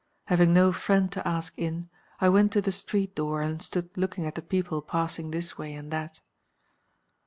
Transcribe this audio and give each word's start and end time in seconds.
Having 0.25 0.51
no 0.53 0.71
friend 0.73 1.11
to 1.11 1.27
ask 1.27 1.53
in, 1.59 1.87
I 2.19 2.27
went 2.27 2.51
to 2.53 2.61
the 2.63 2.71
street 2.71 3.13
door 3.13 3.43
and 3.43 3.61
stood 3.61 3.95
looking 3.95 4.25
at 4.25 4.33
the 4.33 4.41
people 4.41 4.81
passing 4.81 5.29
this 5.29 5.59
way 5.59 5.75
and 5.75 5.91
that. 5.91 6.21